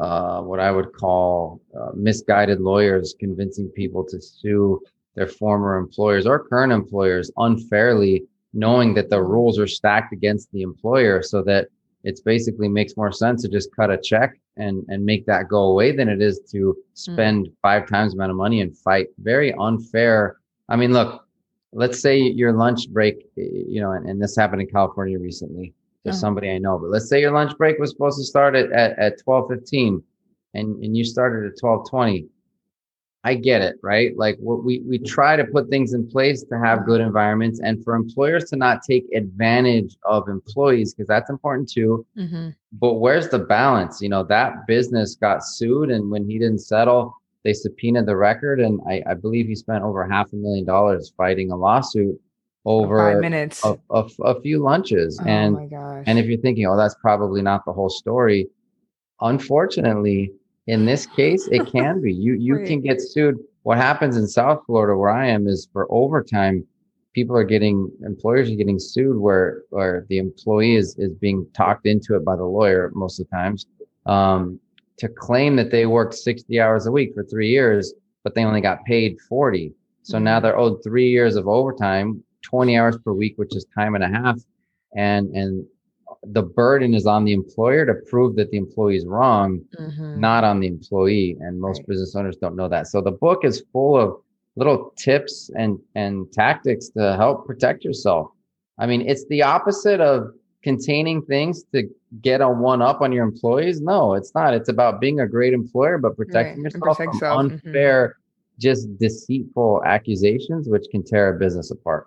uh, 0.00 0.42
what 0.42 0.60
I 0.60 0.70
would 0.70 0.92
call 0.92 1.60
uh, 1.78 1.90
misguided 1.94 2.60
lawyers 2.60 3.14
convincing 3.18 3.68
people 3.68 4.04
to 4.04 4.20
sue 4.20 4.82
their 5.14 5.26
former 5.26 5.78
employers 5.78 6.26
or 6.26 6.44
current 6.44 6.72
employers 6.72 7.30
unfairly, 7.38 8.24
knowing 8.52 8.92
that 8.94 9.08
the 9.08 9.22
rules 9.22 9.58
are 9.58 9.66
stacked 9.66 10.12
against 10.12 10.50
the 10.52 10.62
employer 10.62 11.22
so 11.22 11.42
that 11.44 11.68
it's 12.06 12.20
basically 12.20 12.68
makes 12.68 12.96
more 12.96 13.10
sense 13.10 13.42
to 13.42 13.48
just 13.48 13.74
cut 13.74 13.90
a 13.90 13.98
check 13.98 14.38
and, 14.56 14.84
and 14.88 15.04
make 15.04 15.26
that 15.26 15.48
go 15.48 15.64
away 15.64 15.90
than 15.90 16.08
it 16.08 16.22
is 16.22 16.38
to 16.52 16.72
hmm. 16.72 16.80
spend 16.94 17.48
five 17.60 17.88
times 17.88 18.12
the 18.12 18.18
amount 18.18 18.30
of 18.30 18.36
money 18.36 18.60
and 18.60 18.78
fight 18.78 19.08
very 19.18 19.52
unfair. 19.54 20.36
I 20.68 20.76
mean, 20.76 20.92
look, 20.92 21.26
let's 21.72 22.00
say 22.00 22.16
your 22.16 22.52
lunch 22.52 22.88
break, 22.90 23.28
you 23.34 23.80
know, 23.80 23.90
and, 23.90 24.08
and 24.08 24.22
this 24.22 24.36
happened 24.36 24.62
in 24.62 24.68
California 24.68 25.18
recently 25.18 25.74
to 26.04 26.10
Oh. 26.10 26.12
somebody 26.12 26.48
I 26.52 26.58
know, 26.58 26.78
but 26.78 26.90
let's 26.90 27.08
say 27.08 27.20
your 27.20 27.32
lunch 27.32 27.58
break 27.58 27.80
was 27.80 27.90
supposed 27.90 28.18
to 28.18 28.24
start 28.24 28.54
at, 28.54 28.70
at, 28.70 28.92
at 28.92 29.20
1215 29.24 30.00
and, 30.54 30.84
and 30.84 30.96
you 30.96 31.04
started 31.04 31.38
at 31.38 31.60
1220. 31.60 32.28
I 33.26 33.34
get 33.34 33.60
it, 33.60 33.74
right? 33.82 34.16
Like 34.16 34.36
we, 34.40 34.78
we 34.88 34.98
try 35.00 35.34
to 35.34 35.44
put 35.44 35.68
things 35.68 35.94
in 35.94 36.08
place 36.08 36.44
to 36.44 36.58
have 36.60 36.86
good 36.86 37.00
environments 37.00 37.58
and 37.58 37.82
for 37.82 37.96
employers 37.96 38.44
to 38.50 38.56
not 38.56 38.82
take 38.88 39.04
advantage 39.12 39.96
of 40.04 40.28
employees, 40.28 40.94
because 40.94 41.08
that's 41.08 41.28
important 41.28 41.68
too. 41.68 42.06
Mm-hmm. 42.16 42.50
But 42.74 42.94
where's 42.94 43.28
the 43.28 43.40
balance? 43.40 44.00
You 44.00 44.10
know, 44.10 44.22
that 44.22 44.68
business 44.68 45.16
got 45.16 45.44
sued 45.44 45.90
and 45.90 46.08
when 46.08 46.24
he 46.30 46.38
didn't 46.38 46.60
settle, 46.60 47.16
they 47.42 47.52
subpoenaed 47.52 48.06
the 48.06 48.14
record. 48.14 48.60
And 48.60 48.80
I, 48.88 49.02
I 49.10 49.14
believe 49.14 49.48
he 49.48 49.56
spent 49.56 49.82
over 49.82 50.06
half 50.06 50.32
a 50.32 50.36
million 50.36 50.64
dollars 50.64 51.12
fighting 51.16 51.50
a 51.50 51.56
lawsuit 51.56 52.20
over 52.64 52.98
five 52.98 53.20
minutes. 53.20 53.64
a, 53.64 53.76
a, 53.90 54.04
a 54.22 54.40
few 54.40 54.62
lunches. 54.62 55.18
oh 55.20 55.26
and 55.26 55.72
and 56.06 56.20
if 56.20 56.26
you're 56.26 56.38
thinking, 56.38 56.66
oh, 56.66 56.76
that's 56.76 56.94
probably 57.00 57.42
not 57.42 57.64
the 57.64 57.72
whole 57.72 57.90
story, 57.90 58.46
unfortunately, 59.20 60.30
in 60.66 60.84
this 60.84 61.06
case, 61.06 61.48
it 61.48 61.66
can 61.70 62.00
be. 62.00 62.12
You 62.12 62.34
you 62.46 62.56
Right. 62.56 62.66
can 62.66 62.80
get 62.80 63.00
sued. 63.00 63.36
What 63.62 63.78
happens 63.78 64.16
in 64.16 64.26
South 64.26 64.62
Florida, 64.66 64.96
where 64.96 65.10
I 65.10 65.26
am, 65.28 65.46
is 65.46 65.68
for 65.72 65.86
overtime, 65.90 66.64
people 67.14 67.36
are 67.36 67.44
getting 67.44 67.90
employers 68.04 68.50
are 68.50 68.54
getting 68.56 68.78
sued 68.78 69.16
where 69.18 69.62
where 69.70 70.06
the 70.08 70.18
employee 70.18 70.76
is 70.76 70.96
is 70.98 71.12
being 71.14 71.46
talked 71.54 71.86
into 71.86 72.14
it 72.16 72.24
by 72.24 72.36
the 72.36 72.44
lawyer 72.44 72.90
most 72.94 73.18
of 73.20 73.26
the 73.28 73.36
times 73.36 73.66
um, 74.06 74.58
to 74.98 75.08
claim 75.08 75.56
that 75.56 75.70
they 75.70 75.86
worked 75.86 76.14
60 76.14 76.60
hours 76.60 76.86
a 76.86 76.92
week 76.92 77.12
for 77.14 77.24
three 77.24 77.48
years, 77.48 77.94
but 78.24 78.34
they 78.34 78.44
only 78.44 78.60
got 78.60 78.84
paid 78.84 79.18
40. 79.28 79.72
So 80.02 80.18
now 80.18 80.38
Mhm. 80.38 80.42
they're 80.42 80.58
owed 80.58 80.82
three 80.84 81.08
years 81.10 81.36
of 81.36 81.48
overtime, 81.48 82.22
20 82.42 82.76
hours 82.78 82.96
per 82.98 83.12
week, 83.12 83.34
which 83.36 83.56
is 83.56 83.66
time 83.76 83.94
and 83.94 84.04
a 84.04 84.08
half. 84.08 84.38
And 84.96 85.30
and 85.34 85.66
the 86.24 86.42
burden 86.42 86.94
is 86.94 87.06
on 87.06 87.24
the 87.24 87.32
employer 87.32 87.86
to 87.86 87.94
prove 88.08 88.36
that 88.36 88.50
the 88.50 88.56
employee 88.56 88.96
is 88.96 89.06
wrong, 89.06 89.60
Mhm. 89.78 90.16
not 90.16 90.44
on 90.44 90.60
the 90.60 90.66
employee. 90.66 91.36
And 91.40 91.60
most 91.60 91.80
Right. 91.80 91.88
business 91.88 92.14
owners 92.16 92.36
don't 92.36 92.56
know 92.56 92.68
that. 92.68 92.86
So 92.88 93.00
the 93.00 93.12
book 93.12 93.44
is 93.44 93.60
full 93.72 93.96
of 93.96 94.16
little 94.56 94.92
tips 94.96 95.50
and 95.56 95.78
and 95.94 96.30
tactics 96.32 96.88
to 96.90 97.14
help 97.16 97.46
protect 97.46 97.84
yourself. 97.84 98.30
I 98.78 98.86
mean, 98.86 99.02
it's 99.02 99.24
the 99.26 99.42
opposite 99.42 100.00
of 100.00 100.32
containing 100.62 101.22
things 101.22 101.64
to 101.72 101.88
get 102.22 102.40
a 102.40 102.48
one 102.48 102.82
up 102.82 103.00
on 103.00 103.12
your 103.12 103.24
employees. 103.24 103.80
No, 103.80 104.14
it's 104.14 104.34
not. 104.34 104.54
It's 104.54 104.68
about 104.68 105.00
being 105.00 105.20
a 105.20 105.26
great 105.28 105.52
employer, 105.54 105.98
but 105.98 106.16
protecting 106.16 106.62
Right, 106.62 106.72
yourself 106.72 106.96
protect 106.98 107.10
from 107.10 107.14
yourself, 107.14 107.36
mhm. 107.46 107.50
unfair, 107.52 108.16
just 108.58 108.98
deceitful 108.98 109.82
accusations, 109.84 110.68
which 110.68 110.86
can 110.90 111.02
tear 111.04 111.34
a 111.36 111.38
business 111.38 111.70
apart. 111.70 112.06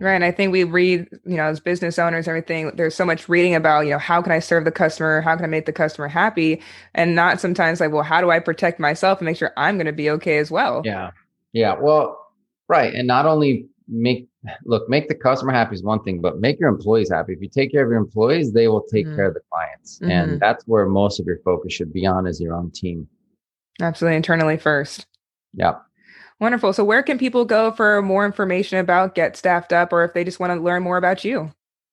Right. 0.00 0.14
And 0.14 0.24
I 0.24 0.32
think 0.32 0.50
we 0.52 0.64
read, 0.64 1.08
you 1.24 1.36
know, 1.36 1.44
as 1.44 1.60
business 1.60 1.98
owners, 1.98 2.26
everything, 2.26 2.72
there's 2.74 2.94
so 2.96 3.04
much 3.04 3.28
reading 3.28 3.54
about, 3.54 3.82
you 3.82 3.90
know, 3.90 3.98
how 3.98 4.20
can 4.20 4.32
I 4.32 4.40
serve 4.40 4.64
the 4.64 4.72
customer? 4.72 5.20
How 5.20 5.36
can 5.36 5.44
I 5.44 5.48
make 5.48 5.66
the 5.66 5.72
customer 5.72 6.08
happy? 6.08 6.60
And 6.94 7.14
not 7.14 7.40
sometimes 7.40 7.78
like, 7.80 7.92
well, 7.92 8.02
how 8.02 8.20
do 8.20 8.30
I 8.30 8.40
protect 8.40 8.80
myself 8.80 9.18
and 9.20 9.26
make 9.26 9.36
sure 9.36 9.52
I'm 9.56 9.76
going 9.76 9.86
to 9.86 9.92
be 9.92 10.10
okay 10.10 10.38
as 10.38 10.50
well? 10.50 10.82
Yeah. 10.84 11.10
Yeah. 11.52 11.76
Well, 11.80 12.18
right. 12.68 12.92
And 12.92 13.06
not 13.06 13.24
only 13.26 13.68
make, 13.86 14.26
look, 14.64 14.88
make 14.88 15.06
the 15.08 15.14
customer 15.14 15.52
happy 15.52 15.74
is 15.76 15.82
one 15.84 16.02
thing, 16.02 16.20
but 16.20 16.40
make 16.40 16.58
your 16.58 16.70
employees 16.70 17.10
happy. 17.10 17.32
If 17.32 17.40
you 17.40 17.48
take 17.48 17.70
care 17.70 17.84
of 17.84 17.88
your 17.90 17.98
employees, 17.98 18.52
they 18.52 18.66
will 18.66 18.82
take 18.82 19.06
Mhm. 19.06 19.14
care 19.14 19.26
of 19.26 19.34
the 19.34 19.40
clients. 19.52 20.00
Mhm. 20.00 20.10
And 20.10 20.40
that's 20.40 20.66
where 20.66 20.86
most 20.86 21.20
of 21.20 21.26
your 21.26 21.38
focus 21.44 21.72
should 21.72 21.92
be 21.92 22.04
on 22.04 22.26
is 22.26 22.40
your 22.40 22.54
own 22.54 22.72
team. 22.72 23.06
Absolutely. 23.80 24.16
Internally 24.16 24.56
first. 24.56 25.06
Yeah. 25.52 25.74
Wonderful. 26.40 26.72
So 26.72 26.84
where 26.84 27.02
can 27.02 27.18
people 27.18 27.44
go 27.44 27.70
for 27.70 28.02
more 28.02 28.26
information 28.26 28.78
about 28.78 29.14
Get 29.14 29.36
Staffed 29.36 29.72
Up 29.72 29.92
or 29.92 30.04
if 30.04 30.12
they 30.14 30.24
just 30.24 30.40
want 30.40 30.52
to 30.52 30.60
learn 30.60 30.82
more 30.82 30.96
about 30.96 31.24
you? 31.24 31.50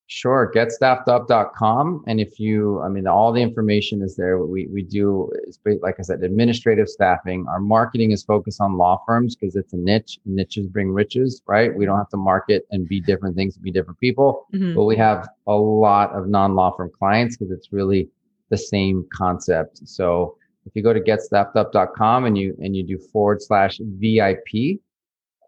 Sure. 0.07 0.51
Getstaffedup.com. 0.53 2.03
And 2.05 2.19
if 2.19 2.38
you, 2.38 2.81
I 2.81 2.89
mean, 2.89 3.07
all 3.07 3.31
the 3.31 3.41
information 3.41 4.01
is 4.01 4.15
there. 4.17 4.39
We, 4.39 4.67
we 4.67 4.83
do, 4.83 5.31
it's 5.48 5.57
ba- 5.57 5.77
like 5.81 5.95
I 6.00 6.01
said, 6.01 6.21
administrative 6.24 6.89
staffing. 6.89 7.45
Our 7.48 7.62
marketing 7.62 8.12
is 8.12 8.21
focused 8.24 8.60
on 8.60 8.77
law 8.77 9.01
firms 9.07 9.38
because 9.38 9.55
it's 9.55 9.71
a 9.71 9.77
niche. 9.77 10.19
Niches 10.25 10.67
bring 10.67 10.91
riches, 10.91 11.41
right? 11.48 11.74
We 11.74 11.86
don't 11.86 11.98
have 11.98 12.10
to 12.10 12.17
market 12.17 12.65
and 12.71 12.88
be 12.89 13.00
different 13.00 13.38
things 13.38 13.53
to 13.55 13.62
be 13.62 13.71
different 13.71 14.00
people. 14.00 14.48
Mhm. 14.53 14.75
but 14.75 14.83
we 14.83 14.98
have 14.98 15.29
a 15.48 15.55
lot 15.55 16.12
of 16.12 16.27
non-law 16.27 16.75
firm 16.75 16.91
clients 16.98 17.38
because 17.38 17.51
it's 17.51 17.71
really 17.71 18.10
the 18.50 18.57
same 18.57 19.05
concept. 19.13 19.88
So 19.88 20.36
if 20.71 20.75
you 20.75 20.81
go 20.83 20.93
to 20.93 21.01
getstaffedup.com 21.01 22.25
and 22.25 22.37
you 22.37 22.55
and 22.61 22.75
you 22.75 22.83
do 22.83 22.97
forward 23.11 23.41
slash 23.41 23.77
VIP 23.99 24.79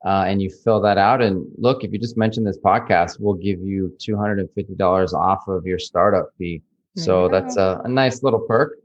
uh, 0.06 0.26
and 0.28 0.42
you 0.42 0.50
fill 0.50 0.82
that 0.82 0.98
out 0.98 1.22
and 1.22 1.46
look, 1.58 1.84
if 1.86 1.94
you 1.94 1.98
just 2.00 2.18
mention 2.18 2.44
this 2.44 2.60
podcast, 2.60 3.18
we'll 3.20 3.36
give 3.36 3.60
you 3.62 3.96
two 4.00 4.18
hundred 4.18 4.40
and 4.40 4.50
fifty 4.54 4.76
dollars 4.76 5.14
off 5.14 5.48
of 5.48 5.66
your 5.66 5.80
startup 5.80 6.30
fee. 6.38 6.62
So 6.98 7.26
you 7.26 7.32
that's 7.32 7.56
a, 7.58 7.82
a 7.86 7.88
nice 7.88 8.22
little 8.22 8.42
perk. 8.42 8.78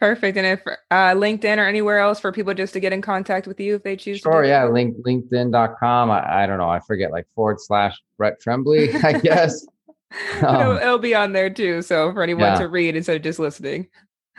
Perfect. 0.00 0.36
And 0.36 0.46
if 0.46 0.60
uh, 0.66 1.14
LinkedIn 1.14 1.56
or 1.56 1.66
anywhere 1.66 1.98
else 2.00 2.20
for 2.20 2.30
people 2.32 2.52
just 2.52 2.74
to 2.74 2.80
get 2.80 2.92
in 2.92 3.00
contact 3.00 3.46
with 3.46 3.58
you 3.58 3.76
if 3.76 3.82
they 3.82 3.96
choose 3.96 4.18
to. 4.20 4.24
Sure, 4.30 4.44
yeah, 4.44 4.66
link 4.66 4.96
linkedin.com. 5.06 6.10
I, 6.10 6.42
I 6.42 6.46
don't 6.46 6.58
know, 6.58 6.68
I 6.68 6.80
forget 6.80 7.10
like 7.10 7.26
forward 7.34 7.60
slash 7.60 7.96
Brett 8.18 8.38
Tremblay, 8.40 8.92
I 9.02 9.12
guess. 9.18 9.64
it'll, 10.36 10.46
Um, 10.48 10.76
it'll 10.78 10.98
be 10.98 11.14
on 11.14 11.32
there 11.32 11.48
too. 11.48 11.80
So 11.80 12.12
for 12.12 12.22
anyone 12.22 12.42
Yeah. 12.52 12.58
to 12.58 12.68
read 12.68 12.96
instead 12.96 13.16
of 13.16 13.22
just 13.22 13.38
listening. 13.38 13.88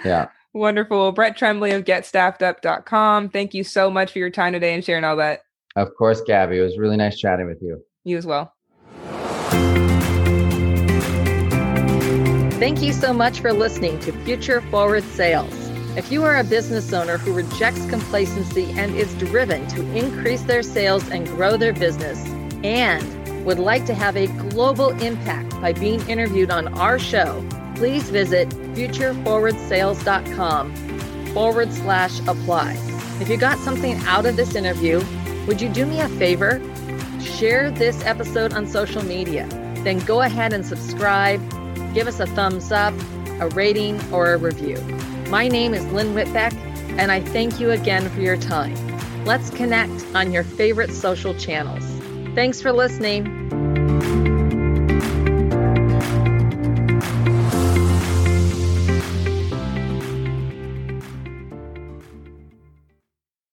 yeah. 0.04 0.28
Wonderful. 0.56 1.12
Brett 1.12 1.36
Tremblay 1.36 1.72
of 1.72 1.84
getstaffedup.com. 1.84 3.28
Thank 3.28 3.54
you 3.54 3.66
so 3.66 3.92
much 3.92 4.14
for 4.14 4.20
your 4.20 4.30
time 4.30 4.54
today 4.54 4.74
and 4.74 4.84
sharing 4.84 5.04
all 5.04 5.18
that. 5.18 5.42
Of 5.76 5.90
course, 5.98 6.22
Gabby. 6.26 6.60
It 6.60 6.62
was 6.62 6.78
really 6.78 6.96
nice 6.96 7.18
chatting 7.18 7.46
with 7.46 7.62
you. 7.62 7.84
You 8.06 8.16
as 8.16 8.26
well. 8.26 8.54
Thank 12.58 12.82
you 12.82 12.94
so 12.94 13.12
much 13.12 13.42
for 13.42 13.52
listening 13.52 14.00
to 14.00 14.14
Future 14.24 14.62
Forward 14.62 15.04
Sales. 15.04 15.54
If 15.98 16.10
you 16.10 16.24
are 16.24 16.38
a 16.38 16.44
business 16.46 16.94
owner 16.94 17.18
who 17.18 17.34
rejects 17.34 17.86
complacency 17.90 18.72
and 18.78 18.96
is 18.96 19.14
driven 19.16 19.68
to 19.68 19.82
increase 19.94 20.44
their 20.44 20.64
sales 20.64 21.06
and 21.10 21.28
grow 21.28 21.58
their 21.58 21.74
business, 21.74 22.26
and 22.64 23.46
would 23.46 23.60
like 23.60 23.86
to 23.88 23.94
have 23.94 24.16
a 24.16 24.28
global 24.50 24.92
impact 25.02 25.50
by 25.60 25.74
being 25.74 26.00
interviewed 26.08 26.50
on 26.50 26.70
our 26.80 26.98
show, 26.98 27.46
please 27.76 28.10
visit 28.10 28.50
futureforwardsales.com 28.50 30.76
forward 31.34 31.74
slash 31.74 32.20
apply. 32.22 32.76
If 33.20 33.30
you 33.30 33.38
got 33.38 33.60
something 33.60 33.96
out 34.06 34.26
of 34.26 34.36
this 34.36 34.56
interview, 34.56 35.04
would 35.48 35.62
you 35.62 35.70
do 35.70 35.86
me 35.86 36.00
a 36.00 36.10
favor? 36.10 36.62
Share 37.22 37.72
this 37.72 38.04
episode 38.06 38.54
on 38.54 38.68
social 38.68 39.04
media. 39.04 39.48
Then 39.84 40.00
go 40.00 40.22
ahead 40.22 40.54
and 40.54 40.66
subscribe, 40.66 41.42
give 41.94 42.08
us 42.08 42.20
a 42.20 42.28
thumbs 42.28 42.72
up, 42.72 42.94
a 43.40 43.50
rating, 43.50 44.02
or 44.12 44.34
a 44.34 44.38
review. 44.38 44.80
My 45.30 45.48
name 45.48 45.74
is 45.74 45.86
Lynn 45.88 46.16
Whitbeck, 46.16 46.54
and 46.98 47.12
I 47.12 47.20
thank 47.20 47.60
you 47.60 47.72
again 47.72 48.10
for 48.10 48.22
your 48.22 48.38
time. 48.38 48.76
Let's 49.26 49.50
connect 49.50 50.06
on 50.16 50.32
your 50.32 50.44
favorite 50.44 50.92
social 50.92 51.34
channels. 51.34 51.84
Thanks 52.36 52.62
for 52.62 52.72
listening. 52.72 53.45